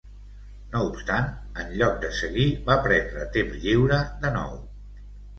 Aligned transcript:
No 0.75 0.79
obstant, 0.85 1.27
en 1.63 1.67
lloc 1.81 1.99
de 2.05 2.09
seguir 2.19 2.45
va 2.69 2.77
prendre 2.87 3.27
temps 3.35 3.53
lliure 3.67 3.99
de 4.25 4.33
nou. 4.39 4.57